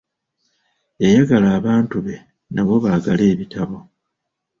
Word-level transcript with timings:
Yayagala 1.01 1.47
abantu 1.59 1.95
be 2.05 2.15
nabo 2.53 2.73
baagale 2.83 3.23
ebitabo. 3.33 3.77